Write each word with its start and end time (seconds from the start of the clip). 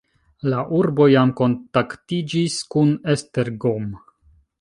La 0.51 0.59
urbo 0.77 1.05
jam 1.15 1.33
kontaktiĝis 1.41 2.57
kun 2.77 2.95
Esztergom. 3.15 3.87